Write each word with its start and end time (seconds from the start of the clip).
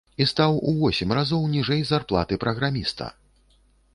І 0.23 0.25
стаў 0.29 0.55
у 0.71 0.71
восем 0.79 1.13
разоў 1.17 1.43
ніжэй 1.55 1.85
зарплаты 1.91 2.39
праграміста! 2.45 3.13